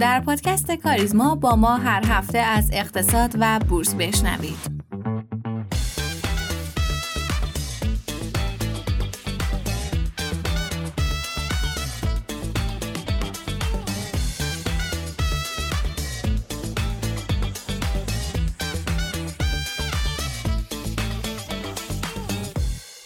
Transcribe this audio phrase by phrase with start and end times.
[0.00, 4.80] در پادکست کاریزما با ما هر هفته از اقتصاد و بورس بشنوید.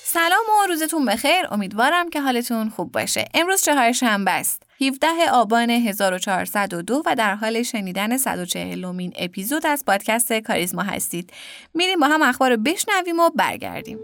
[0.04, 1.46] سلام و روزتون بخیر.
[1.50, 3.24] امیدوارم که حالتون خوب باشه.
[3.34, 4.62] امروز چهار شنبه است.
[4.86, 11.32] 17 آبان 1402 و در حال شنیدن 140 مین اپیزود از پادکست کاریزما هستید
[11.74, 13.98] میریم با هم اخبار رو بشنویم و برگردیم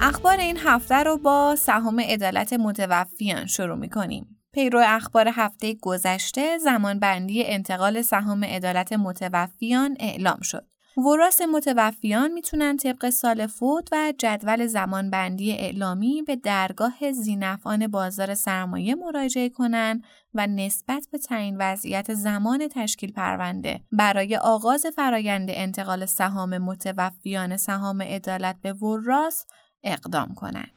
[0.00, 4.35] اخبار این هفته رو با سهام عدالت متوفیان شروع می کنیم.
[4.56, 10.66] پیرو اخبار هفته گذشته زمان بندی انتقال سهام عدالت متوفیان اعلام شد.
[10.96, 18.94] وراس متوفیان می‌تونن طبق سال فوت و جدول زمانبندی اعلامی به درگاه زینفعان بازار سرمایه
[18.94, 26.58] مراجعه کنند و نسبت به تعیین وضعیت زمان تشکیل پرونده برای آغاز فرایند انتقال سهام
[26.58, 29.46] متوفیان سهام عدالت به وراس
[29.86, 30.70] اقدام کنند.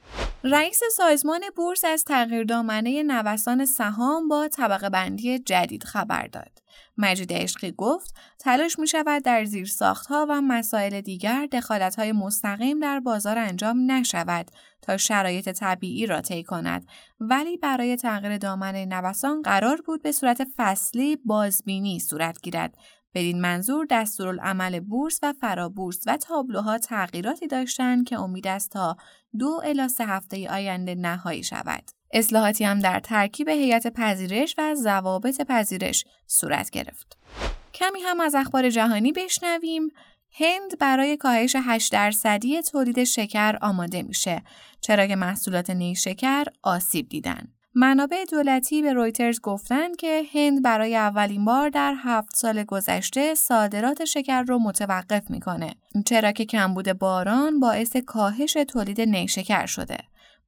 [0.43, 6.59] رئیس سازمان بورس از تغییر دامنه نوسان سهام با طبقه بندی جدید خبر داد.
[6.97, 9.71] مجید عشقی گفت تلاش می شود در زیر
[10.09, 14.51] ها و مسائل دیگر دخالت های مستقیم در بازار انجام نشود
[14.81, 16.87] تا شرایط طبیعی را طی کند
[17.19, 22.77] ولی برای تغییر دامنه نوسان قرار بود به صورت فصلی بازبینی صورت گیرد
[23.13, 28.97] بدین منظور دستورالعمل بورس و فرابورس و تابلوها تغییراتی داشتند که امید است تا
[29.39, 31.83] دو الی سه هفته آینده نهایی شود.
[32.13, 37.17] اصلاحاتی هم در ترکیب هیئت پذیرش و ضوابط پذیرش صورت گرفت.
[37.73, 39.87] کمی هم از اخبار جهانی بشنویم.
[40.31, 44.41] هند برای کاهش 8 درصدی تولید شکر آماده میشه
[44.81, 47.47] چرا که محصولات نیشکر آسیب دیدن.
[47.75, 54.05] منابع دولتی به رویترز گفتند که هند برای اولین بار در هفت سال گذشته صادرات
[54.05, 55.75] شکر رو متوقف می‌کنه
[56.05, 59.97] چرا که کمبود باران باعث کاهش تولید نیشکر شده.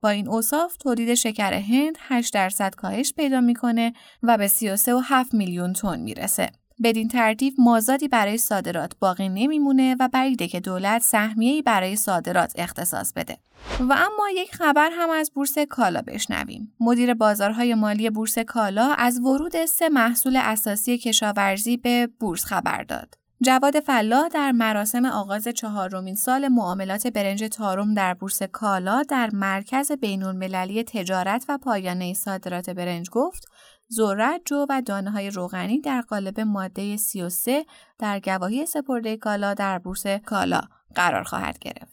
[0.01, 3.93] با این اوصاف تولید شکر هند 8 درصد کاهش پیدا می‌کنه
[4.23, 6.60] و به 33.7 میلیون تن می‌رسه.
[6.83, 13.13] بدین ترتیب مازادی برای صادرات باقی نمیمونه و بعیده که دولت سهمیه‌ای برای صادرات اختصاص
[13.13, 13.37] بده.
[13.79, 16.73] و اما یک خبر هم از بورس کالا بشنویم.
[16.79, 23.21] مدیر بازارهای مالی بورس کالا از ورود سه محصول اساسی کشاورزی به بورس خبر داد.
[23.43, 29.91] جواد فلا در مراسم آغاز چهارمین سال معاملات برنج تارم در بورس کالا در مرکز
[29.91, 33.45] بین‌المللی تجارت و پایانه صادرات برنج گفت
[33.93, 37.65] ذرت، جو و دانه های روغنی در قالب ماده 33
[37.99, 40.61] در گواهی سپرده کالا در بورس کالا
[40.95, 41.90] قرار خواهد گرفت.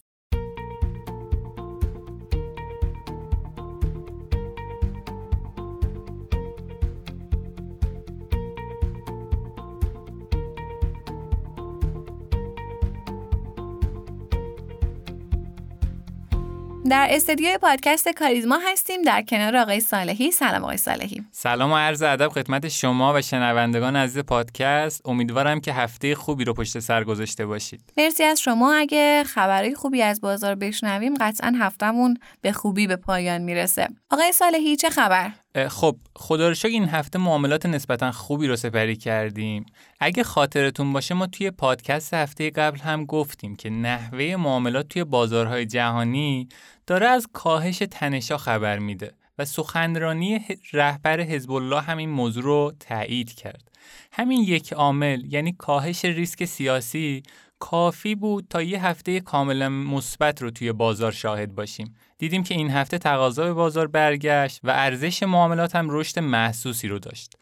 [16.88, 19.03] در استدیوی پادکست کاریزما هستیم.
[19.03, 20.31] در کنار آقای صالحی.
[20.31, 21.25] سلام آقای صالحی.
[21.31, 25.03] سلام و عرض ادب خدمت شما و شنوندگان عزیز پادکست.
[25.04, 27.81] امیدوارم که هفته خوبی رو پشت سر گذاشته باشید.
[27.97, 28.75] مرسی از شما.
[28.75, 33.88] اگه خبرهای خوبی از بازار بشنویم قطعا هفتهمون به خوبی به پایان می‌رسه.
[34.10, 35.31] آقای صالحی چه خبر؟
[35.69, 39.66] خب خدا رو این هفته معاملات نسبتا خوبی رو سپری کردیم.
[40.00, 45.66] اگه خاطرتون باشه ما توی پادکست هفته قبل هم گفتیم که نحوه معاملات توی بازارهای
[45.66, 46.48] جهانی
[46.86, 53.34] داره از کاهش تنشا خبر میده و سخنرانی رهبر حزب الله همین موضوع رو تایید
[53.34, 53.70] کرد.
[54.12, 57.22] همین یک عامل یعنی کاهش ریسک سیاسی
[57.58, 61.94] کافی بود تا یه هفته کاملا مثبت رو توی بازار شاهد باشیم.
[62.19, 66.98] دیدیم که این هفته تقاضا به بازار برگشت و ارزش معاملات هم رشد محسوسی رو
[66.98, 67.36] داشت.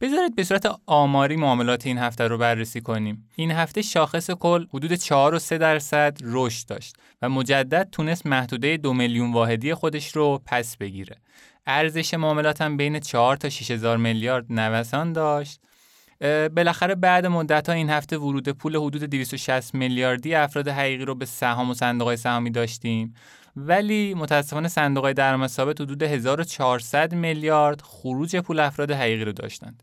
[0.00, 3.28] بذارید به صورت آماری معاملات این هفته رو بررسی کنیم.
[3.36, 8.76] این هفته شاخص کل حدود 4 و 3 درصد رشد داشت و مجدد تونست محدوده
[8.76, 11.16] دو میلیون واحدی خودش رو پس بگیره.
[11.66, 15.60] ارزش معاملات هم بین 4 تا 6 هزار میلیارد نوسان داشت
[16.56, 21.26] بالاخره بعد مدت ها این هفته ورود پول حدود 260 میلیاردی افراد حقیقی رو به
[21.26, 23.14] سهام و صندوق سهامی داشتیم.
[23.56, 29.82] ولی متاسفانه صندوق های درآمد ثابت حدود 1400 میلیارد خروج پول افراد حقیقی رو داشتند.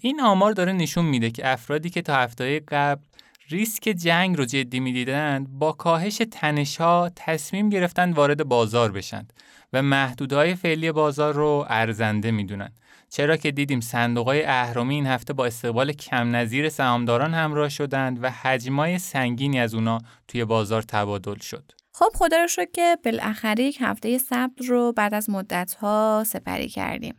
[0.00, 3.02] این آمار داره نشون میده که افرادی که تا هفته قبل
[3.48, 9.32] ریسک جنگ رو جدی می‌دیدند با کاهش تنشها تصمیم گرفتن وارد بازار بشند
[9.72, 12.72] و محدودهای فعلی بازار رو ارزنده می‌دونن
[13.10, 18.30] چرا که دیدیم صندوقهای اهرامی این هفته با استقبال کم نظیر سهامداران همراه شدند و
[18.30, 19.98] حجمای سنگینی از اونا
[20.28, 21.72] توی بازار تبادل شد.
[21.92, 26.68] خب خدا رو شد که بالاخره یک هفته سبز رو بعد از مدت ها سپری
[26.68, 27.14] کردیم.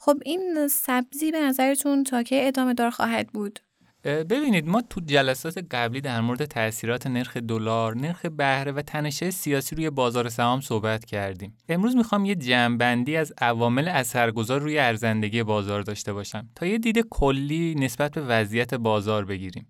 [0.00, 3.60] خب این سبزی به نظرتون تا که ادامه دار خواهد بود؟
[4.06, 9.76] ببینید ما تو جلسات قبلی در مورد تاثیرات نرخ دلار، نرخ بهره و تنشه سیاسی
[9.76, 11.56] روی بازار سهام صحبت کردیم.
[11.68, 17.06] امروز می‌خوام یه جمعبندی از عوامل اثرگذار روی ارزندگی بازار داشته باشم تا یه دید
[17.10, 19.66] کلی نسبت به وضعیت بازار بگیریم.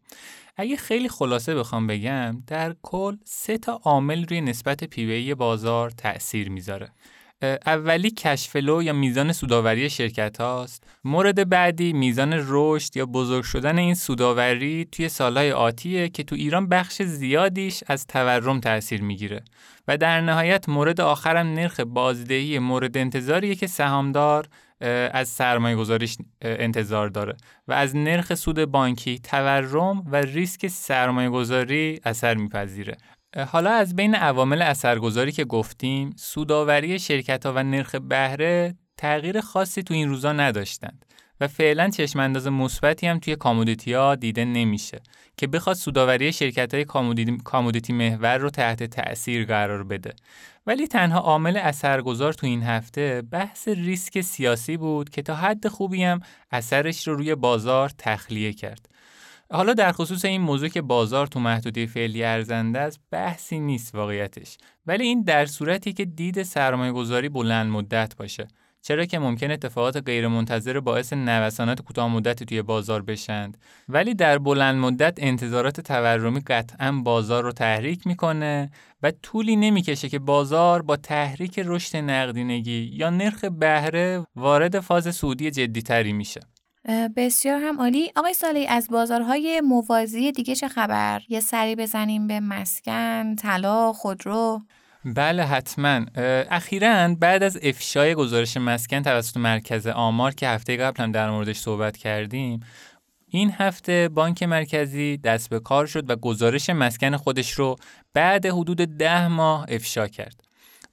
[0.56, 6.50] اگه خیلی خلاصه بخوام بگم در کل سه تا عامل روی نسبت پیوی بازار تأثیر
[6.50, 6.88] می‌ذاره
[7.42, 10.84] اولی کشفلو یا میزان سوداوری شرکت هاست.
[11.04, 16.68] مورد بعدی میزان رشد یا بزرگ شدن این سوداوری توی سالهای آتیه که تو ایران
[16.68, 19.44] بخش زیادیش از تورم تاثیر می‌گیره.
[19.88, 24.48] و در نهایت مورد آخرم نرخ بازدهی مورد انتظاریه که سهامدار
[25.10, 27.36] از سرمایه گذاریش انتظار داره.
[27.68, 32.96] و از نرخ سود بانکی تورم و ریسک سرمایه گذاری اثر میپذیره.
[33.44, 39.82] حالا از بین عوامل اثرگذاری که گفتیم سوداوری شرکت ها و نرخ بهره تغییر خاصی
[39.82, 41.04] تو این روزا نداشتند
[41.40, 45.00] و فعلا چشم انداز مثبتی هم توی کامودیتی ها دیده نمیشه
[45.36, 46.84] که بخواد سوداوری شرکت های
[47.44, 50.14] کامودیتی محور رو تحت تأثیر قرار بده.
[50.66, 56.04] ولی تنها عامل اثرگذار تو این هفته بحث ریسک سیاسی بود که تا حد خوبی
[56.04, 58.88] هم اثرش رو روی بازار تخلیه کرد.
[59.52, 64.58] حالا در خصوص این موضوع که بازار تو محدوده فعلی ارزنده است بحثی نیست واقعیتش.
[64.86, 68.48] ولی این در صورتی که دید سرمایه گذاری بلند مدت باشه.
[68.82, 73.58] چرا که ممکن اتفاقات غیرمنتظره باعث نوسانات کوتاه مدت توی بازار بشند.
[73.88, 78.70] ولی در بلند مدت انتظارات تورمی قطعا بازار رو تحریک می‌کنه
[79.02, 85.50] و طولی نمی‌کشه که بازار با تحریک رشد نقدینگی یا نرخ بهره وارد فاز سودی
[85.50, 86.40] جدیتری میشه.
[87.16, 88.12] بسیار هم عالی.
[88.16, 94.60] آقای سالی از بازارهای موازی دیگه چه خبر؟ یه سری بزنیم به مسکن طلا خودرو.
[95.04, 96.06] بله حتما.
[96.50, 101.58] اخیرا بعد از افشای گزارش مسکن توسط مرکز آمار که هفته قبل هم در موردش
[101.58, 102.60] صحبت کردیم
[103.28, 107.76] این هفته بانک مرکزی دست به کار شد و گزارش مسکن خودش رو
[108.14, 110.45] بعد حدود ده ماه افشا کرد.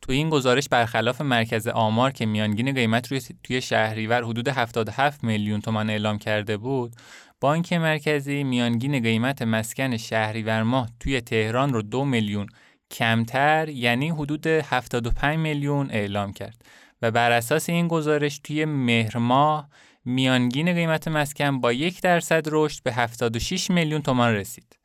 [0.04, 5.62] تو این گزارش برخلاف مرکز آمار که میانگین قیمت روی توی شهریور حدود 77 میلیون
[5.62, 6.96] تومان اعلام کرده بود
[7.42, 12.48] بانک مرکزی میانگین قیمت مسکن شهریور ماه توی تهران رو دو میلیون
[12.92, 16.62] کمتر یعنی حدود 75 میلیون اعلام کرد
[17.02, 19.70] و بر اساس این گزارش توی مهر ماه
[20.06, 24.83] میانگین قیمت مسکن با یک درصد رشد به 76 میلیون تومان رسید.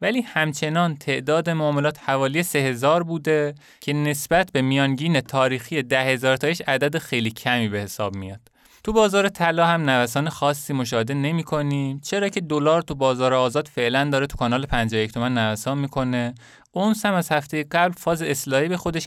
[0.00, 6.98] ولی همچنان تعداد معاملات حوالی 3000 بوده که نسبت به میانگین تاریخی 10000 تایش عدد
[6.98, 8.40] خیلی کمی به حساب میاد.
[8.84, 13.68] تو بازار طلا هم نوسان خاصی مشاهده نمی کنیم چرا که دلار تو بازار آزاد
[13.68, 16.34] فعلا داره تو کانال 51 تومن نوسان می‌کنه
[16.72, 19.06] اونس هم از هفته قبل فاز اصلاحی به خودش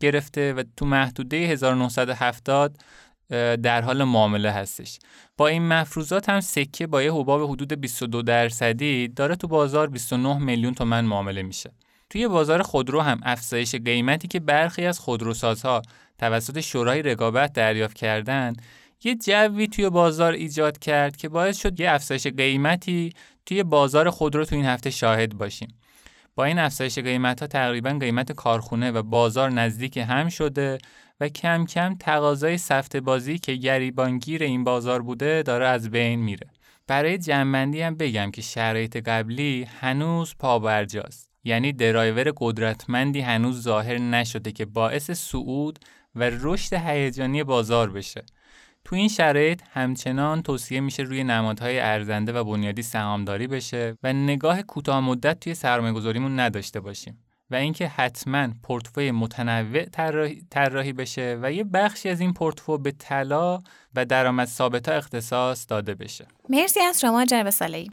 [0.00, 2.76] گرفته و تو محدوده 1970
[3.62, 4.98] در حال معامله هستش.
[5.36, 10.38] با این مفروضات هم سکه با یه حباب حدود 22 درصدی داره تو بازار 29
[10.38, 11.70] میلیون تومن معامله میشه.
[12.10, 15.82] توی بازار خودرو هم افزایش قیمتی که برخی از خودروسازها
[16.18, 18.52] توسط شورای رقابت دریافت کردن
[19.04, 23.12] یه جوی توی بازار ایجاد کرد که باعث شد یه افزایش قیمتی
[23.46, 25.68] توی بازار خودرو تو این هفته شاهد باشیم.
[26.34, 30.78] با این افزایش قیمت ها تقریبا قیمت کارخونه و بازار نزدیک هم شده
[31.20, 36.50] و کم کم تقاضای سفت بازی که گریبانگیر این بازار بوده داره از بین میره.
[36.86, 41.30] برای جنبندی هم بگم که شرایط قبلی هنوز پابرجاست.
[41.44, 45.78] یعنی درایور قدرتمندی هنوز ظاهر نشده که باعث صعود
[46.14, 48.24] و رشد هیجانی بازار بشه.
[48.84, 54.62] تو این شرایط همچنان توصیه میشه روی نمادهای ارزنده و بنیادی سهامداری بشه و نگاه
[54.62, 57.25] کوتاه مدت توی سرمایه‌گذاریمون نداشته باشیم.
[57.50, 59.84] و اینکه حتما پورتفوی متنوع
[60.50, 63.62] طراحی بشه و یه بخشی از این پورتفو به طلا
[63.94, 66.26] و درآمد ثابت اختصاص داده بشه.
[66.48, 67.90] مرسی از شما جناب سالی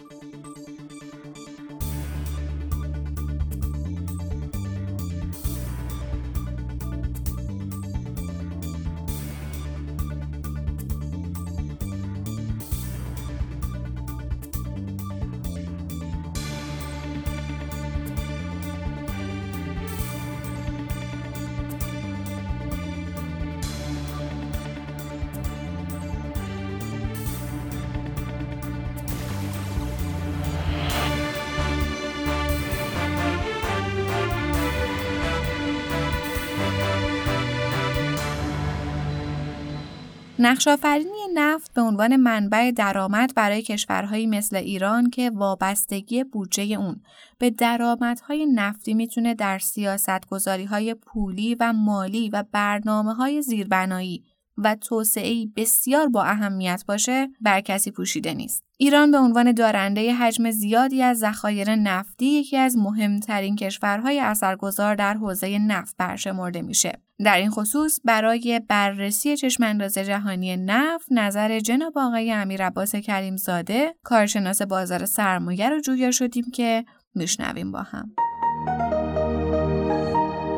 [40.46, 47.02] نقش آفرینی نفت به عنوان منبع درآمد برای کشورهایی مثل ایران که وابستگی بودجه اون.
[47.38, 50.26] به درآمدهای نفتی می‌تونه در سیاست
[50.70, 54.24] های پولی و مالی و برنامه های زیربنایی
[54.58, 58.64] و توسعه بسیار با اهمیت باشه بر کسی پوشیده نیست.
[58.78, 65.14] ایران به عنوان دارنده حجم زیادی از ذخایر نفتی یکی از مهمترین کشورهای اثرگذار در
[65.14, 67.02] حوزه نفت برشمرده میشه.
[67.24, 73.96] در این خصوص برای بررسی چشمانداز جهانی نفت نظر جناب آقای امیر عباس کریم زاده
[74.04, 78.12] کارشناس بازار سرمایه رو جویا شدیم که میشنویم با هم.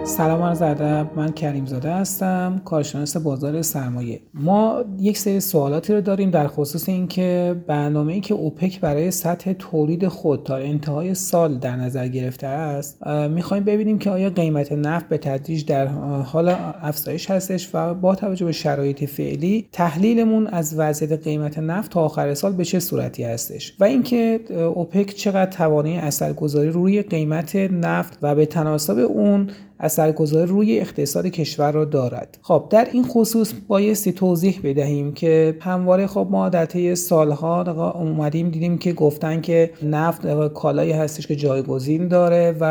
[0.06, 4.20] سلام عرض ادب من کریم زاده هستم کارشناس بازار سرمایه.
[4.34, 9.54] ما یک سری سوالاتی رو داریم در خصوص اینکه برنامه ای که اوپک برای سطح
[9.54, 15.10] تولید خود تا انتهای سال در نظر گرفته است می‌خوایم ببینیم که آیا قیمت نفت
[15.10, 15.88] به تدریج در
[16.24, 22.02] حال افزایش هستش و با توجه به شرایط فعلی تحلیلمون از وضعیت قیمت نفت تا
[22.02, 24.40] آخر سال به چه صورتی هستش؟ و اینکه
[24.76, 31.72] اوپک چقدر توانایی اثرگذاری روی قیمت نفت و به تناسب اون اثرگذاری روی اقتصاد کشور
[31.72, 32.38] را دارد.
[32.42, 38.50] خب در این خصوص بایستی توضیح بدهیم که همواره خب ما در طی سالها اومدیم
[38.50, 42.66] دیدیم که گفتن که نفت کالایی هستش که جایگزین داره و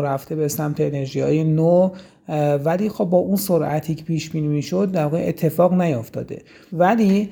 [0.00, 1.90] رفته به سمت انرژی های نو
[2.64, 6.42] ولی خب با اون سرعتی که پیش بینی می‌شد در واقع اتفاق نیافتاده.
[6.72, 7.28] ولی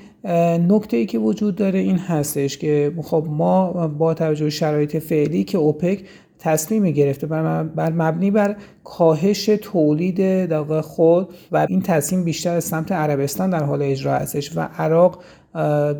[0.69, 5.59] نکته ای که وجود داره این هستش که خب ما با توجه شرایط فعلی که
[5.59, 6.05] اوپک
[6.45, 12.93] تصمیم گرفته بر مبنی بر کاهش تولید در خود و این تصمیم بیشتر از سمت
[12.93, 15.23] عربستان در حال اجرا هستش و عراق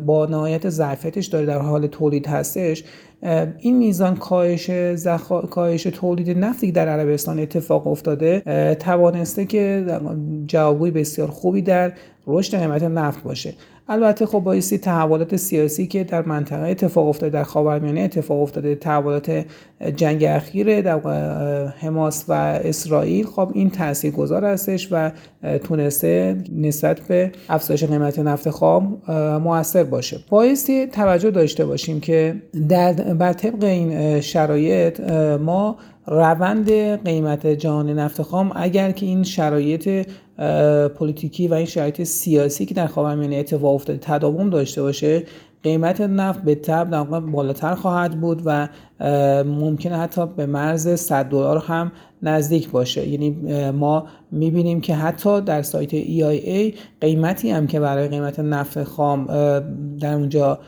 [0.05, 2.83] با نهایت ظرفیتش داره در حال تولید هستش.
[3.59, 5.31] این میزان کاهش زخ...
[5.49, 9.85] کاهش تولید نفتی در عربستان اتفاق افتاده توانسته که
[10.47, 11.93] جوابی بسیار خوبی در
[12.27, 13.53] رشد قیمت نفت باشه.
[13.87, 19.45] البته خب بایستی تحولات سیاسی که در منطقه اتفاق افتاده در خاورمیانه اتفاق افتاده تحولات
[19.95, 20.99] جنگ اخیر در
[21.67, 25.11] حماس و اسرائیل خب این تاثیرگذار هستش و
[25.63, 29.01] تونسته نسبت به افزایش قیمت نفت خام
[29.43, 30.19] موثر باشه.
[30.29, 32.35] بایستی توجه داشته باشیم که
[32.69, 34.99] در بر طبق این شرایط
[35.39, 35.77] ما
[36.07, 36.71] روند
[37.05, 40.07] قیمت جهان نفت خام اگر که این شرایط
[40.95, 45.23] پلیتیکی و این شرایط سیاسی که در خاورمیانه اتفاق افتاده تداوم داشته باشه
[45.63, 48.67] قیمت نفت به تب بالاتر خواهد بود و
[49.43, 51.91] ممکنه حتی به مرز 100 دلار هم
[52.23, 53.07] نزدیک باشه.
[53.07, 53.29] یعنی
[53.71, 59.25] ما می‌بینیم که حتی در سایت EIA قیمتی هم که برای قیمت نفت خام
[59.99, 60.59] در اونجا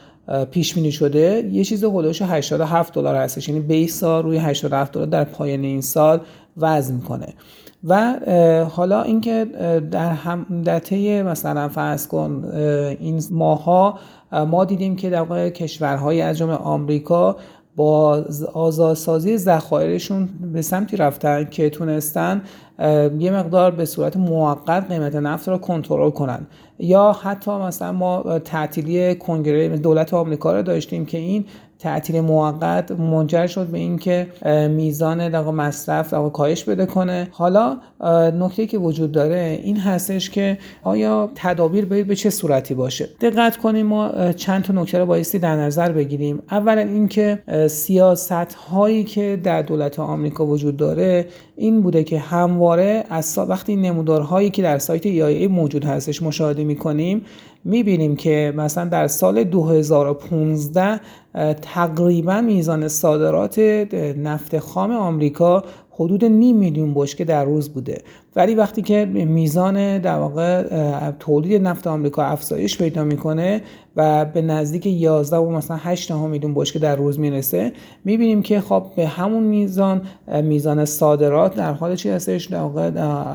[0.52, 3.50] پیش بینی شده یه چیز هولوش 87 دلار هستش.
[3.50, 6.20] یعنی بیسا روی 87 دلار در پایان این سال
[6.58, 7.34] وزن می‌کنه.
[7.84, 8.14] و
[8.72, 9.46] حالا اینکه
[9.92, 12.44] در هم طی مثلا فرض کن
[13.00, 14.00] این ماها
[14.32, 17.36] ما دیدیم که در واقع کشورهای از جمله آمریکا
[17.76, 22.42] با آزادسازی ذخایرشون به سمتی رفتن که تونستن
[23.20, 26.48] یه مقدار به صورت موقت قیمت نفت رو کنترل کنن.
[26.80, 31.46] یا حتی مثلا ما تعطیلی کنگره دولت آمریکا رو داشتیم که این
[31.80, 34.28] تعطیل موقت منجر شد به اینکه
[34.70, 37.28] میزان در مصرف در کاهش بده کنه.
[37.32, 37.78] حالا
[38.40, 43.58] نکته که وجود داره این هستش که آیا تدابیر باید به چه صورتی باشه؟ دقت
[43.58, 46.44] کنیم ما چند تا نکته رو بایستی در نظر بگیریم.
[46.52, 53.40] اولا اینکه سیاست هایی که در دولت آمریکا وجود داره این بوده که همواره از
[53.48, 57.26] وقتی نمودارهایی که در سایت EIA موجود هستش مشاهده می‌کنیم
[57.64, 61.00] می‌بینیم که مثلا در سال 2015
[61.62, 63.60] تقریبا میزان صادرات
[64.18, 68.02] نفت خام آمریکا حدود نیم میلیون بشکه در روز بوده.
[68.36, 70.64] ولی وقتی که میزان در واقع
[71.12, 73.62] تولید نفت آمریکا افزایش پیدا می‌کنه
[73.96, 77.72] و به نزدیک 11 و مثلا 8 میلیون بشکه در روز می‌رسه
[78.06, 80.02] می‌بینیم که خب به همون میزان
[80.44, 82.92] میزان صادرات در حال چی هستش؟ در واقع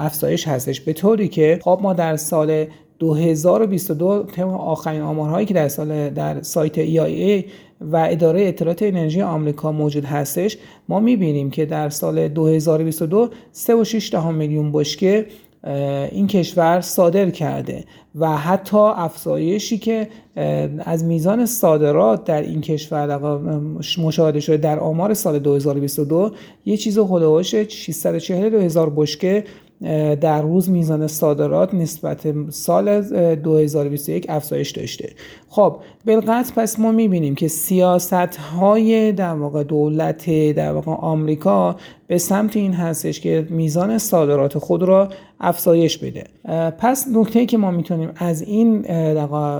[0.06, 0.80] افزایش هستش.
[0.80, 2.66] به طوری که خب ما در سال
[3.02, 7.44] 2022 طبق آخرین آمارهایی که در سال در سایت EIA
[7.80, 14.72] و اداره اطلاعات انرژی آمریکا موجود هستش ما می‌بینیم که در سال 2022 3.6 میلیون
[14.72, 15.26] بشکه
[16.12, 20.08] این کشور صادر کرده و حتی افزایشی که
[20.78, 23.18] از میزان صادرات در این کشور
[23.98, 26.30] مشاهده شده در آمار سال 2022
[26.66, 29.44] یه چیز هلوهاش 642 هزار بشکه
[30.20, 33.00] در روز میزان صادرات نسبت سال
[33.34, 35.12] 2021 افزایش داشته.
[35.48, 42.18] خب بالقطع پس ما می‌بینیم که سیاست های در واقع دولت در واقع آمریکا به
[42.18, 45.08] سمت این هستش که میزان صادرات خود را
[45.40, 46.24] افزایش بده.
[46.78, 48.86] پس نکته که ما می‌تونیم از این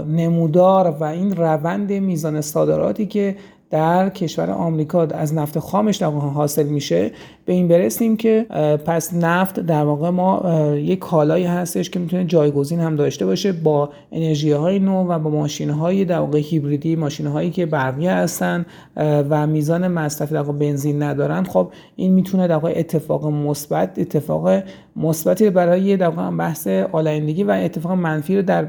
[0.06, 3.36] نمودار و این روند میزان صادراتی که
[3.72, 7.10] در کشور آمریکا از نفت خامش در واقع حاصل میشه
[7.44, 8.46] به این برسیم که
[8.86, 10.42] پس نفت در واقع ما
[10.76, 15.30] یک کالایی هستش که می‌تونه جایگزین هم داشته باشه با انرژی های نو و با
[15.30, 21.02] ماشین های در واقع هیبریدی ماشین هایی که برقی هستن و میزان مصرف در بنزین
[21.02, 21.44] ندارن.
[21.44, 24.62] خب این می‌تونه در واقع اتفاق مثبت اتفاق
[24.96, 28.66] مثبتی برای در واقع بحث آلایندگی و اتفاق منفی رو در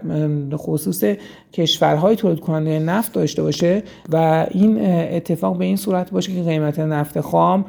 [0.53, 1.03] خصوص
[1.53, 6.79] کشورهای تولید کننده نفت داشته باشه و این اتفاق به این صورت باشه که قیمت
[6.79, 7.65] نفت خام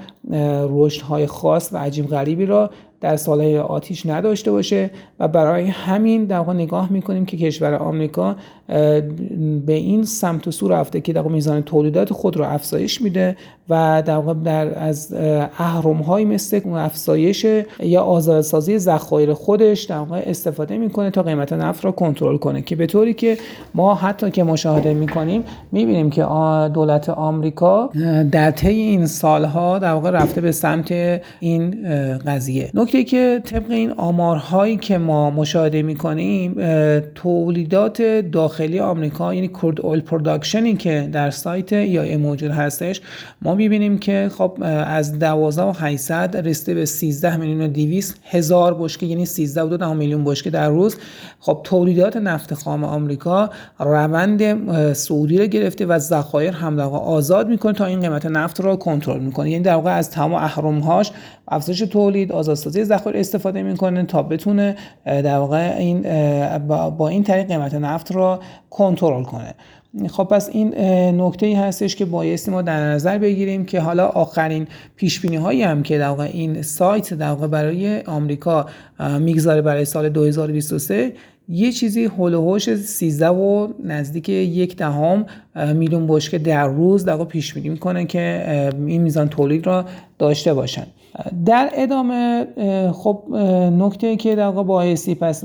[0.70, 2.70] رشدهای خاص و عجیب غریبی را
[3.04, 8.36] در سالهای آتیش نداشته باشه و برای همین در واقع نگاه می‌کنیم که کشور آمریکا
[9.66, 13.36] به این سمت و سو رفته که در میزان تولیدات خود رو افزایش میده
[13.68, 15.14] و در واقع در از
[15.58, 17.46] اهرم های مثل افزایش
[17.80, 22.62] یا آزادسازی ذخایر خودش در واقع استفاده می‌کنه تا قیمت نفت را کنترل کنه.
[22.62, 23.38] که به طوری که
[23.74, 26.22] ما حتی که مشاهده می‌کنیم می‌بینیم که
[26.74, 27.90] دولت آمریکا
[28.32, 30.92] در طی این سالها در واقع رفته به سمت
[31.40, 31.76] این
[32.26, 32.70] قضیه.
[32.94, 36.54] نکته که طبق این آمارهایی که ما مشاهده می‌کنیم
[37.14, 43.00] تولیدات داخلی آمریکا یعنی crude oil production ی که در سایت EIA موجود هستش
[43.42, 48.74] ما می‌بینیم که خب از 12 و 800 رسیده به 13 میلیون و 200 هزار
[48.74, 50.96] بشکه یعنی 13 و 2 میلیون بشکه در روز.
[51.40, 57.72] خب تولیدات نفت خام آمریکا روند سعودی رو گرفته و ذخایر هم در آزاد می‌کنه
[57.72, 59.50] تا این قیمت نفت رو کنترل می‌کنه.
[59.50, 61.12] یعنی در واقع از تمام اهرم هاش
[61.48, 66.02] افزایش تولید آزادسازی ذخایر استفاده می‌کنه تا بتونه در واقع این
[66.68, 68.38] با این طریق قیمت نفت رو
[68.70, 69.54] کنترل کنه.
[70.08, 70.74] خب پس این
[71.20, 75.62] نکته ای هستش که بایستی ما در نظر بگیریم که حالا آخرین پیش بینی هایی
[75.62, 78.66] هم که در واقع این سایت در واقع برای آمریکا
[79.20, 81.12] می‌گذاره برای سال 2023
[81.48, 85.26] یه چیزی هول 13 و نزدیک یک دهم
[85.74, 89.84] میلیون بشکه در روز در پیش بینی می‌کنه که این میزان تولید را
[90.18, 90.86] داشته باشن.
[91.46, 92.46] در ادامه
[92.92, 93.22] خب
[93.78, 95.44] نکته که در واقع بایستی پس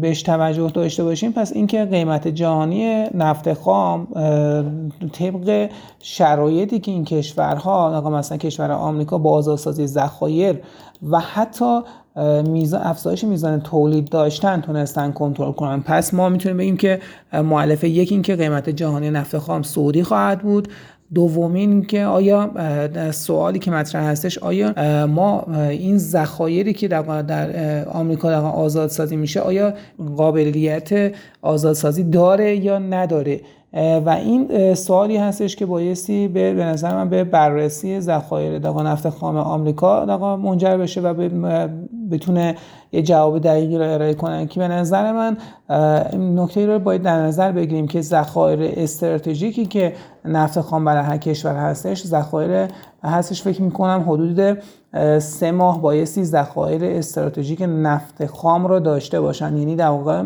[0.00, 4.06] بهش توجه داشته باشیم پس اینکه قیمت جهانی نفت خام
[5.12, 10.60] طبق شرایطی که این کشورها مثلا کشور آمریکا با آزادسازی ذخایر
[11.10, 11.80] و حتی
[12.46, 15.80] میزان افزایش میزان تولید داشتن تونستن کنترل کنن.
[15.80, 17.00] پس ما می‌تونیم بگیم که
[17.32, 20.68] معلفه یکی اینکه قیمت جهانی نفت خام سعودی خواهد بود.
[21.14, 22.50] دومین که آیا
[23.10, 29.74] سوالی که مطرح هستش آیا ما این ذخایری که در, آمریکا در آزادسازی میشه آیا
[30.16, 33.40] قابلیت آزادسازی داره یا نداره؟
[33.74, 39.36] و این سوالی هستش که بایستی به, نظر من به بررسی ذخایر دقا نفت خام
[39.36, 41.28] آمریکا دقا منجر بشه و
[42.10, 42.54] بتونه
[42.94, 44.46] یه جواب دقیقی رو ارائه کنن.
[44.46, 45.36] که به نظر من
[46.34, 49.92] نکته رو باید در نظر بگیریم که ذخایر استراتژیکی که
[50.24, 52.68] نفت خام برای هر کشور هستش ذخایر
[53.04, 53.42] هستش.
[53.42, 54.58] فکر می‌کنم حدود
[55.18, 59.56] سه ماه بایستی ذخایر استراتژیک نفت خام رو داشته باشن.
[59.56, 60.22] یعنی در واقع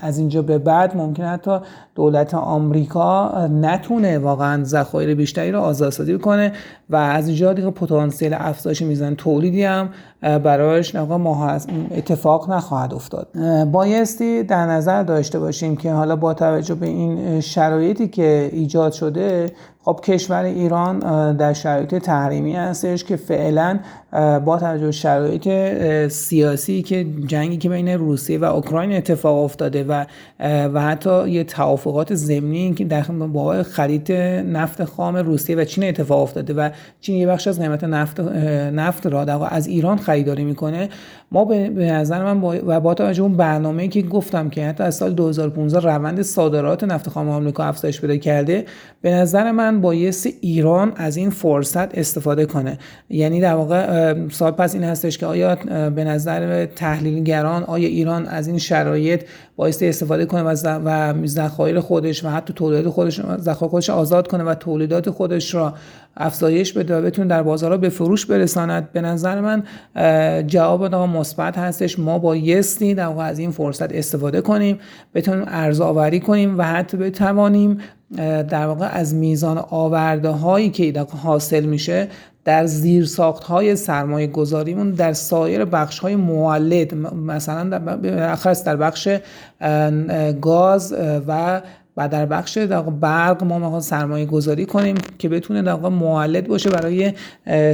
[0.00, 1.58] از اینجا به بعد ممکن حتی
[1.94, 6.52] دولت آمریکا نتونه واقعا ذخایر بیشتری رو آزادسازی کنه
[6.90, 9.88] و از اینجا دیگه پتانسیل افزایش میزان تولیدی هم
[10.20, 10.94] برایش
[11.90, 13.28] اتفاق نخواهد افتاد.
[13.72, 19.52] بایستی در نظر داشته باشیم که حالا با توجه به این شرایطی که ایجاد شده
[19.88, 20.98] خب کشور ایران
[21.36, 23.78] در شرایط تحریمی هستش که فعلا
[24.44, 25.48] با توجه شرایط
[26.08, 30.04] سیاسی که جنگی که بین روسیه و اوکراین اتفاق افتاده و
[30.74, 36.22] و حتی یه توافقات ضمنی که در با خرید نفت خام روسیه و چین اتفاق
[36.22, 36.70] افتاده و
[37.00, 38.20] چین یه بخش از قیمت نفت
[38.72, 40.88] نفت را در از ایران خریداری می‌کنه.
[41.32, 45.12] ما به نظر من و با توجه اون برنامه‌ای که گفتم که حتی از سال
[45.12, 48.64] 2015 روند صادرات نفت خام آمریکا افزایش پیدا کرده
[49.00, 52.78] به نظر من بایست ایران از این فرصت استفاده کنه.
[53.10, 55.54] یعنی در واقع سوال پس این هستش که آیا
[55.90, 59.24] به نظر تحلیلگران آیا ایران از این شرایط
[59.56, 64.54] بایستی استفاده کنه و ذخایر خودش و حتی تولیدات خودش ذخایر خودش آزاد کنه و
[64.54, 65.74] تولیدات خودش را
[66.18, 68.92] افزایش بده و بتونه در بازارها به فروش برساند.
[68.92, 69.62] به نظر من
[70.46, 71.98] جواب دقیقا مثبت هستش.
[71.98, 74.78] ما بایستی در واقع از این فرصت استفاده کنیم
[75.14, 77.78] بتونیم ارزآوری کنیم و حتی بتوانیم
[78.50, 82.08] در واقع از میزان آورده هایی که حاصل میشه
[82.44, 87.96] در زیر ساخت های سرمایه گذاریمون در سایر بخش های مولد مثلا در,
[88.64, 89.08] در بخش
[90.40, 90.94] گاز
[91.28, 91.62] و
[91.98, 92.58] و در بخش
[93.00, 97.12] برق ما می‌خوام سرمایه گذاری کنیم که بتونه در مولد باشه برای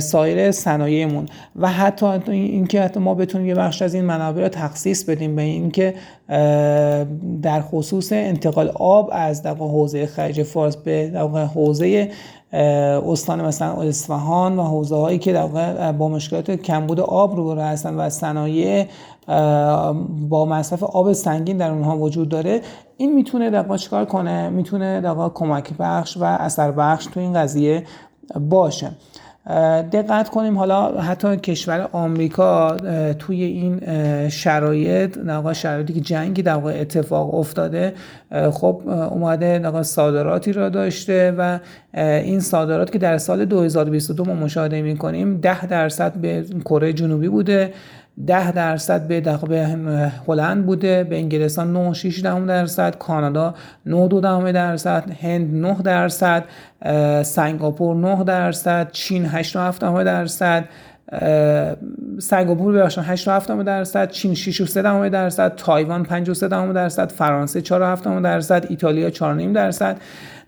[0.01, 1.27] سایر صنایعمون.
[1.57, 5.43] و حتی اینکه حتی ما بتونیم یه بخش از این منابع رو تخصیص بدیم به
[5.43, 5.95] اینکه
[7.43, 12.11] در خصوص انتقال آب از در حوزه خلیج فارس به در حوزه
[12.53, 18.11] استان مثلا اصفهان و حوزه هایی که در با مشکلات کمبود آب رو هستن و
[18.11, 18.87] صنایع
[20.29, 22.61] با مصرف آب سنگین در اونها وجود داره.
[22.97, 27.85] این می‌تونه در چیکار کنه؟ می‌تونه در کمک بخش و اثر بخش تو این قضیه
[28.41, 28.91] باشه.
[29.93, 32.77] دقت کنیم حالا حتی کشور آمریکا
[33.19, 33.81] توی این
[34.29, 37.95] شرایط در شرایطی که جنگی در واقع اتفاق افتاده
[38.53, 41.59] خب اومده در صادراتی را داشته و
[41.95, 47.73] این صادرات که در سال 2022 ما مشاهده می‌کنیم 10 درصد به کره جنوبی بوده.
[48.27, 49.67] ده درصد به به
[50.29, 53.55] هلند بوده به انگلستان 9.6 درصد کانادا
[53.87, 53.93] 9.2
[54.53, 56.45] درصد هند 9 درصد
[57.23, 59.45] سنگاپور 9 درصد چین 8.7
[59.83, 60.65] درصد
[62.19, 66.43] سنگاپور ببخشید 8.7 درصد چین 6.3 درصد تایوان 5.3
[66.75, 67.69] درصد فرانسه 4.7
[68.25, 69.23] درصد ایتالیا 4.5
[69.55, 69.97] درصد.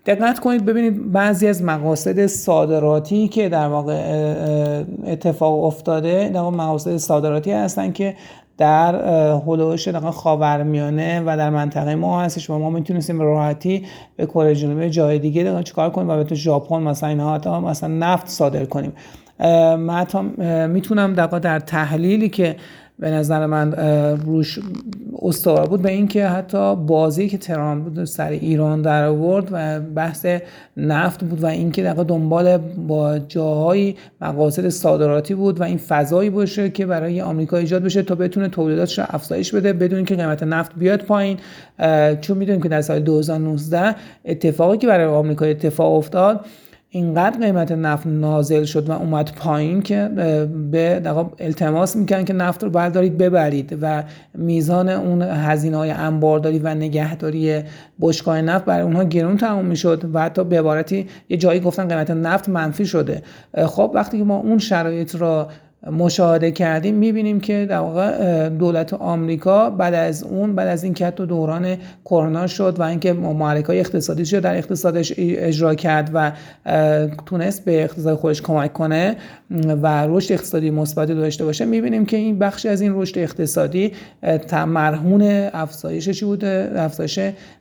[0.07, 3.93] دقت کنید ببینید بعضی از مقاصد صادراتی که در واقع
[5.07, 8.15] اتفاق افتاده در واقع مقاصد صادراتی هستن که
[8.57, 8.95] در
[9.47, 14.89] هلوش در خاورمیانه و در منطقه ما هستش و ما می‌تونستیم راحتی به کره جنوبی
[14.89, 18.93] جای دیگه چیکار کنیم و به تو ژاپن مثلا اینها مثلا نفت صادر کنیم.
[19.77, 22.55] من می‌تونم در تحلیلی که
[22.99, 23.71] به نظر من
[24.25, 24.59] روش
[25.21, 30.25] استوار بود به اینکه حتی بازی که تهران بود سر ایران در آورد و بحث
[30.77, 36.69] نفت بود و اینکه در دنبال با جاهای مقاصد صادراتی بود و این فضایی باشه
[36.69, 40.71] که برای آمریکا ایجاد بشه تا بتونه تولیداتش رو افزایش بده بدون اینکه قیمت نفت
[40.75, 41.37] بیاد پایین.
[42.21, 46.45] چون می‌دونیم که در سال 2019 اتفاقی که برای آمریکا اتفاق افتاد
[46.89, 50.09] اینقدر قیمت نفت نازل شد و اومد پایین که
[50.71, 51.01] به
[51.39, 57.63] التماس می‌کنن که نفت رو بردارید ببرید و میزان اون هزینه های انبارداری و نگهداری
[58.01, 62.11] بشکای نفت برای اونها گرون تموم می‌شد و حتی به عبارتی یه جایی گفتن قیمت
[62.11, 63.23] نفت منفی شده.
[63.65, 65.47] خب وقتی که ما اون شرایط را
[65.91, 71.25] مشاهده کردیم می‌بینیم که در واقع دولت آمریکا بعد از اون بعد از اینکه تو
[71.25, 76.31] دوران کرونا شد و اینکه محرک های اقتصادی شد در اقتصادش اجرا کرد و
[77.25, 79.15] تونست به اقتصاد خودش کمک کنه
[79.81, 83.91] و رشد اقتصادی مثبتی داشته باشه می‌بینیم که این بخش از این رشد اقتصادی
[84.51, 85.21] مرهون
[85.53, 87.19] افزایش چی بوده؟ افزایش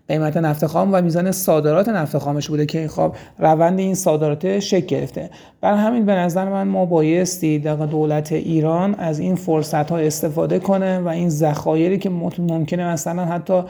[0.09, 4.87] قیمت نفت خام و میزان صادرات نفت خامش بوده که خب روند این صادرات شکل
[4.87, 5.31] گرفته.
[5.61, 7.59] بر همین به نظر من ما بایستی
[8.07, 13.63] دولت ایران از این فرصت ها استفاده کنه و این ذخایری که ممکنه مثلا حتی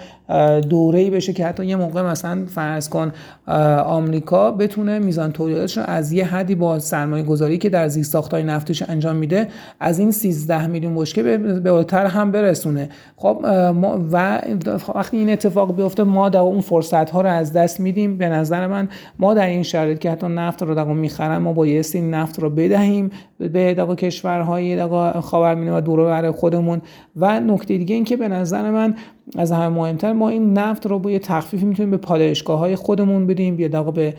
[0.61, 3.13] دوره بشه که حتی یه موقع مثلا فرض کن
[3.87, 8.43] آمریکا بتونه میزان تولیداتش رو از یه حدی با سرمایه گذاری که در زیست های
[8.43, 9.49] نفتش انجام میده
[9.81, 12.89] از این 13 میلیون بشکه به بالاتر هم برسونه.
[13.17, 13.39] خب
[14.13, 14.41] و
[14.95, 18.19] وقتی این اتفاق بیفته ما در اون فرصت ها رو از دست میدیم.
[18.19, 21.99] به نظر من ما در این شرایط که حتی نفت رو در می‌خرن ما بایستی
[21.99, 23.85] این نفت رو بدهیم به در
[24.27, 24.87] کشورهای
[25.21, 26.83] خاورمیانه و دور برای خودمون.
[27.17, 28.95] و نکته دیگه این که به نظر من
[29.39, 33.27] از همه مهمتر ما این نفت رو با یه تخفیفی می‌تونیم به پالایشگاه های خودمون
[33.27, 34.15] بدیم یا به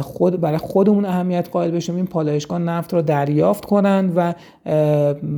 [0.00, 1.96] خود برای خودمون اهمیت قائل بشیم.
[1.96, 4.34] این پالایشگاه نفت رو دریافت کنند و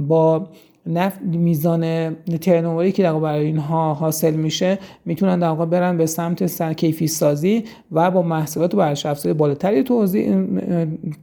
[0.08, 0.46] با
[0.86, 7.06] نفت میزان ترنوری که برای اینها حاصل میشه می‌تونن در واقع برن به سمت سرکیفی
[7.06, 9.84] سازی و با محصولات برش افزایی بالاتری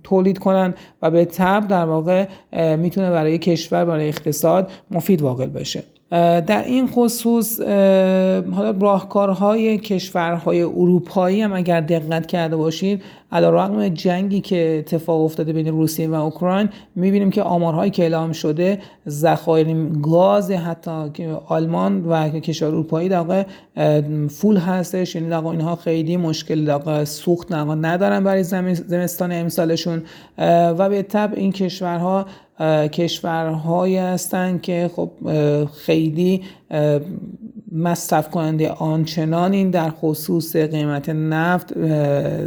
[0.04, 2.28] تولید کنن و به تب در واقع
[2.76, 5.84] می‌تونه برای کشور برای اقتصاد مفید واقع بشه.
[6.48, 7.62] در این خصوص
[8.52, 15.68] حالا راهکارهای کشورهای اروپایی هم اگر دقت کرده باشید رقم جنگی که اتفاق افتاده بین
[15.68, 22.30] روسیه و اوکراین می‌بینیم که آمارهایی که اعلام شده ذخایر گاز حتی که آلمان و
[22.30, 23.46] کشور اروپایی در
[24.30, 30.04] فول هستش یعنی در اینها خیلی مشکل در سوخت ندارن برای زمستان امسالشون.
[30.78, 32.26] و به طب این کشورها
[32.92, 35.12] کشورهایی هستند که خب
[35.86, 36.44] خیلی
[37.72, 41.78] مصرف کننده آنچنان این در خصوص قیمت نفت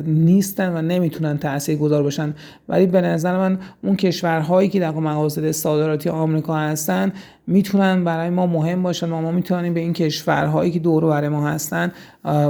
[0.06, 2.34] نیستن و نمی‌تونن تأثیر گذار باشن.
[2.68, 7.12] ولی به نظر من اون کشورهایی که در مقاصد صادراتی آمریکا هستن
[7.46, 11.48] می‌تونن برای ما مهم باشن و ما می‌تونیم به این کشورهایی که دور برای ما
[11.48, 11.92] هستن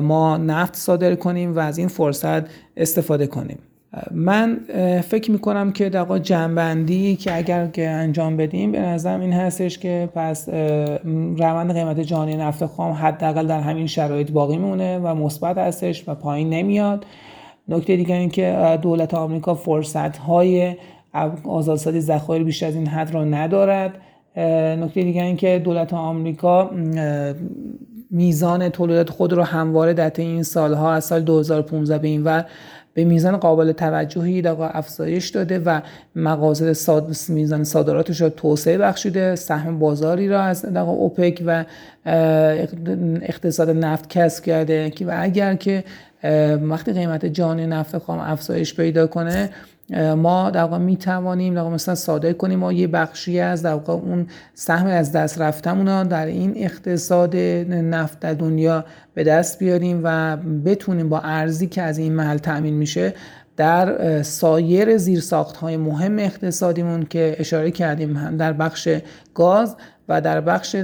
[0.03, 2.43] ما نفت صادر کنیم و از این فرصت
[2.77, 3.59] استفاده کنیم.
[4.11, 4.61] من
[5.05, 10.09] فکر می‌کنم که در جنبندی که اگر که انجام بدیم به نظرم این هستش که
[10.15, 10.49] پس
[11.39, 16.15] روند قیمت جهانی نفت خام حداقل در همین شرایط باقی میمونه و مثبت هستش و
[16.15, 17.07] پایین نمیاد.
[17.69, 20.77] نکته دیگر این که دولت آمریکا فرصت های
[21.45, 23.95] آزادسازی ذخایر بیشتر از این حد را ندارد.
[24.81, 26.71] نکته دیگر این که دولت آمریکا
[28.11, 32.45] میزان تولیدات خود رو همواره در این سالها از سال 2015 به این ور
[32.95, 35.81] به میزان قابل توجهی در افزایش داده و
[36.17, 37.17] مغازه ساد...
[37.29, 39.37] میزان صادراتش را توسعه بخشیده.
[39.37, 41.65] سهم بازاری را از در اوپک و
[43.23, 45.85] اقتصاد نفت کسب کرده و اگر که
[46.63, 49.51] وقتی قیمت جهانی نفت خام افزایش پیدا کنه
[50.17, 53.93] ما در واقع می توانیم در مثلا صادر کنیم و یه بخشی از در واقع
[53.93, 60.37] اون سهم از دست رفتمون در این اقتصاد نفت در دنیا به دست بیاریم و
[60.37, 63.15] بتونیم با ارزی که از این محل تأمین میشه
[63.59, 68.89] در سایر زیرساخت های مهم اقتصادیمون که اشاره کردیم در بخش
[69.35, 69.77] گاز
[70.09, 70.77] و در بخش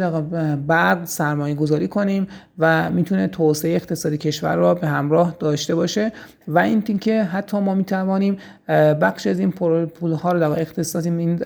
[0.67, 2.27] برق سرمایه گذاری کنیم
[2.59, 6.13] و می‌تونه توسعه اقتصادی کشور را به همراه داشته باشه
[6.49, 8.37] و این که حتی ما می‌توانیم
[9.01, 9.53] بخش از این
[9.87, 11.39] پول ها رو در اختصاص این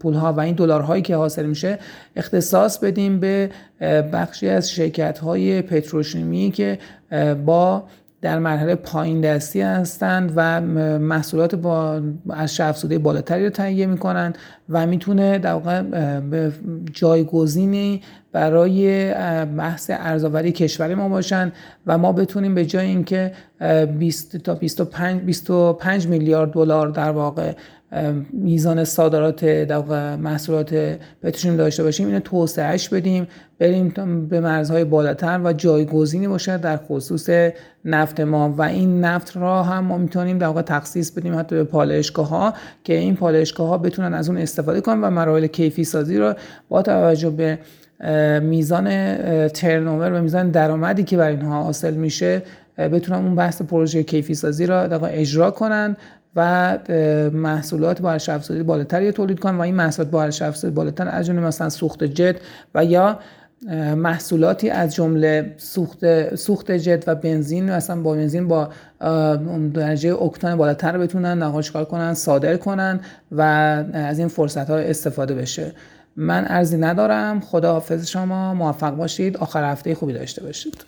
[0.00, 1.78] پول ها و این دلارهایی که حاصل میشه
[2.16, 3.50] اختصاص بدیم به
[4.12, 6.78] بخشی از شرکت های پتروشیمی که
[7.46, 7.84] با
[8.22, 10.60] در مرحله پایین دستی هستند و
[10.98, 15.82] محصولات با از افزوده بالاتری رو تهیه می‌کنند و می‌تونه در واقع
[16.92, 18.02] جایگزینی
[18.32, 21.52] برای بحث ارزآوری کشور ما باشن
[21.86, 23.32] و ما بتونیم به جای اینکه
[23.98, 27.52] 20 تا 25 25 میلیارد دلار در واقع
[28.32, 32.06] میزان صادرات در محصولات پتروشیم داشته باشیم.
[32.06, 33.88] اینو توسعهش بدیم بریم
[34.28, 37.28] به مرزهای بالاتر و جایگزینی باشد در خصوص
[37.84, 38.54] نفت ما.
[38.58, 42.54] و این نفت را هم ما می‌تونیم در واقع تخصیص بدیم حتی به پالایشگاه ها
[42.84, 46.36] که این پالایشگاه ها بتونن از اون استفاده کنن و مراحل کیفی سازی را
[46.68, 47.58] با توجه به
[48.40, 49.16] میزان
[49.48, 52.42] ترنوور و میزان درآمدی که بر اینها حاصل میشه
[52.78, 55.96] بتونن اون بحث پروژه کیفی سازی را اجرا کنن
[56.36, 56.78] و
[57.32, 61.26] محصولات با ارزش افزوده بالاتری تولید کنن و این محصولات با ارزش افزوده بالاتر از
[61.26, 62.36] جمله مثلا سوخت جت
[62.74, 63.18] و یا
[63.96, 68.68] محصولاتی از جمله سوخت سوخت جت و بنزین مثلا با بنزین با
[69.74, 73.00] درجه اکتان بالاتر بتونن نقاشکار کنن صادر کنن
[73.32, 73.42] و
[73.92, 75.72] از این فرصت ها استفاده بشه.
[76.16, 77.40] من ارزی ندارم.
[77.40, 78.54] خدا حافظ شما.
[78.54, 79.36] موفق باشید.
[79.36, 80.84] آخر هفته خوبی داشته باشید.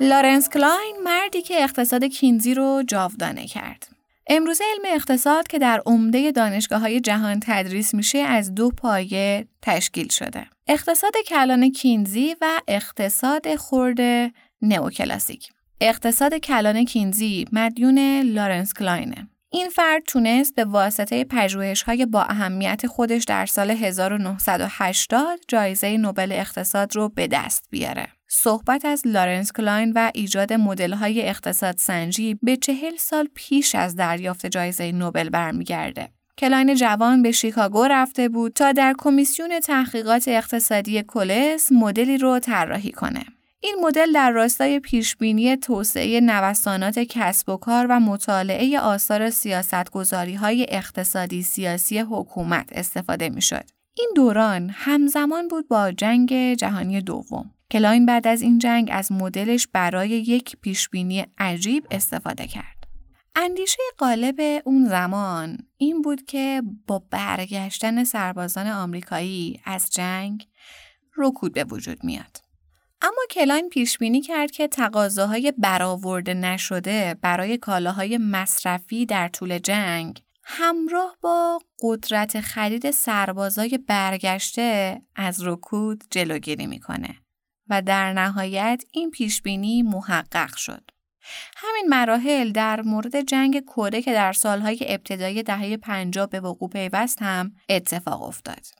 [0.00, 3.88] لارنس کلاین مردی که اقتصاد کینزی رو جاودانه کرد.
[4.26, 10.08] امروزه علم اقتصاد که در عمده دانشگاه های جهان تدریس میشه از دو پایه تشکیل
[10.08, 10.46] شده.
[10.66, 14.00] اقتصاد کلان کینزی و اقتصاد خرد
[14.62, 15.48] نئوکلاسیک.
[15.80, 19.28] اقتصاد کلان کینزی مدیون لارنس کلاینه.
[19.50, 26.32] این فرد تونست به واسطه پژوهش های با اهمیت خودش در سال 1980 جایزه نوبل
[26.32, 28.08] اقتصاد رو به دست بیاره.
[28.28, 30.52] صحبت از لارنس کلاین و ایجاد
[30.92, 36.08] های اقتصاد سنجی به چهل سال پیش از دریافت جایزه نوبل برمیگرده.
[36.38, 42.92] کلاین جوان به شیکاگو رفته بود تا در کمیسیون تحقیقات اقتصادی کولز مدلی رو طراحی
[42.92, 43.24] کنه.
[43.60, 50.66] این مدل در راستای پیشبینی توسعه نوسانات کسب و کار و مطالعه آثار سیاستگذاری های
[50.68, 53.64] اقتصادی سیاسی حکومت استفاده می شد.
[53.94, 57.50] این دوران همزمان بود با جنگ جهانی دوم.
[57.70, 62.84] کلاین بعد از این جنگ از مدلش برای یک پیشبینی عجیب استفاده کرد.
[63.36, 70.48] اندیشه غالب اون زمان این بود که با برگشتن سربازان آمریکایی از جنگ
[71.16, 72.47] رکود به وجود میاد.
[73.02, 80.22] اما کلاین پیش بینی کرد که تقاضاهای برآورده نشده برای کالاهای مصرفی در طول جنگ
[80.44, 87.14] همراه با قدرت خرید سربازای برگشته از رکود جلوگیری می‌کنه
[87.68, 90.90] و در نهایت این پیش بینی محقق شد.
[91.56, 97.22] همین مراحل در مورد جنگ کره که در سالهای ابتدایی دهه 50 به وقوع پیوست
[97.22, 98.77] هم اتفاق افتاد.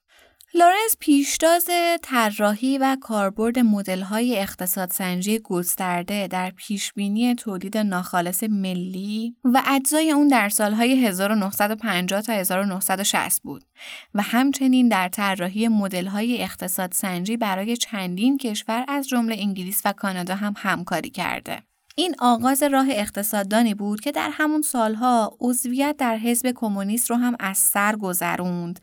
[0.54, 1.70] لورنس پیشتاز
[2.02, 10.48] طراحی و کاربرد مدل‌های اقتصادسنجی گسترده در پیشبینی تولید ناخالص ملی و اجزای اون در
[10.48, 13.64] سالهای 1950 تا 1960 بود
[14.14, 20.54] و همچنین در طراحی مدل‌های اقتصادسنجی برای چندین کشور از جمله انگلیس و کانادا هم
[20.56, 21.62] همکاری کرده.
[21.98, 27.36] این آغاز راه اقتصاددانی بود که در همون سالها عضویت در حزب کمونیست رو هم
[27.40, 28.80] از سر گذروند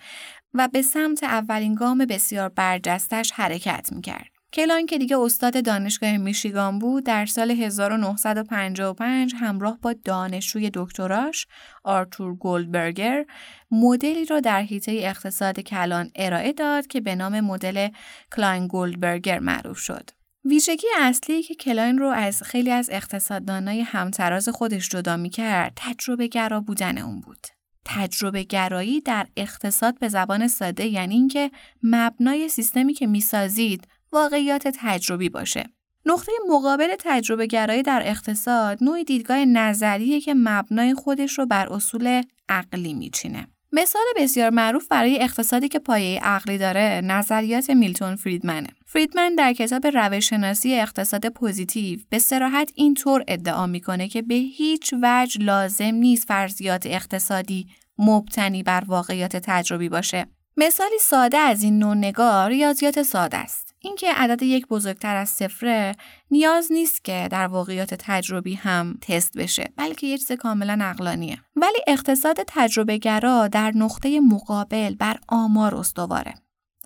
[0.56, 4.36] و به سمت اولین گام بسیار برجستش حرکت می‌کرد.
[4.54, 11.48] کلان که دیگه استاد دانشگاه میشیگان بود در سال 1955 همراه با دانشجوی دکتراش
[11.84, 13.26] آرتور گولدبرگر
[13.72, 17.88] مدلی را در حیطه اقتصاد کلان ارائه داد که به نام مدل
[18.36, 20.10] کلاین گولدبرگر معروف شد.
[20.46, 26.28] ویژگی اصلی که کلاین رو از خیلی از اقتصاددانای همتراز خودش جدا می کرد تجربه
[26.28, 27.48] گرا بودن اون بود.
[27.86, 31.52] تجربه گرایی در اقتصاد به زبان ساده یعنی اینکه
[31.84, 35.70] مبنای سیستمی که می‌سازید واقعیات تجربی باشه.
[36.06, 42.22] نقطه مقابل تجربه گرایی در اقتصاد نوعی دیدگاه نظریه که مبنای خودش رو بر اصول
[42.50, 43.48] عقلی میچینه.
[43.72, 48.68] مثال بسیار معروف برای اقتصادی که پایه عقلی داره نظریات میلتون فریدمنه.
[48.96, 55.42] فریدمن در کتاب روششناسی اقتصاد پوزیتیو به سراحت اینطور ادعا می‌کنه که به هیچ وجه
[55.42, 60.26] لازم نیست فرضیات اقتصادی مبتنی بر واقعیات تجربی باشه.
[60.58, 63.76] مثالی ساده از این نوع نگار ریاضیات ساده است.
[63.80, 65.96] اینکه عدد یک بزرگتر از صفره
[66.32, 71.80] نیاز نیست که در واقعیات تجربی هم تست بشه بلکه یه چیز کاملا عقلانیه ولی
[71.88, 76.34] اقتصاد تجربه گرا در نقطه مقابل بر آمار استواره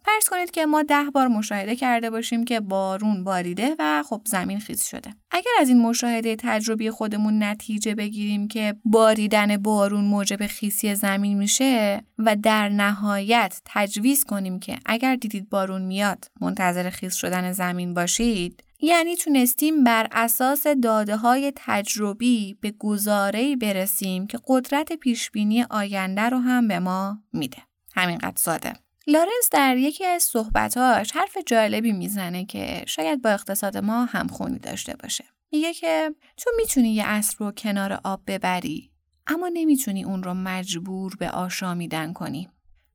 [0.10, 4.60] فرض کنید که ما ده بار مشاهده کرده باشیم که بارون باریده و خب زمین
[4.60, 5.16] خیز شده.
[5.32, 12.04] اگر از این مشاهده تجربی خودمون نتیجه بگیریم که باریدن بارون موجب خیسی زمین میشه
[12.18, 18.64] و در نهایت تجویز کنیم که اگر دیدید بارون میاد منتظر خیز شدن زمین باشید
[18.82, 26.38] یعنی تونستیم بر اساس داده های تجربی به گزاره‌ای برسیم که قدرت پیشبینی آینده رو
[26.38, 27.58] هم به ما میده.
[27.96, 28.74] همینقدر ساده.
[29.08, 34.96] لارنس در یکی از صحبتاش حرف جالبی می‌زنه که شاید با اقتصاد ما همخونی داشته
[34.96, 35.26] باشه.
[35.52, 38.92] میگه که تو می‌تونی یه اسب رو کنار آب ببری
[39.28, 42.50] اما نمی‌تونی اون رو مجبور به آشامیدن کنی.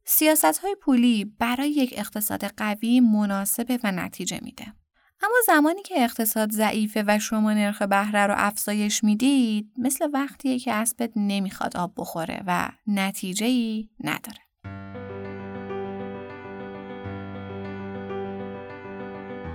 [0.04, 4.66] سیاست های پولی برای یک اقتصاد قوی مناسبه و نتیجه میده.
[5.22, 10.72] اما زمانی که اقتصاد ضعیفه و شما نرخ بهره رو افزایش می‌دید مثل وقتیه که
[10.72, 14.43] اسبت نمی‌خواد آب بخوره و نتیجه ای نداره.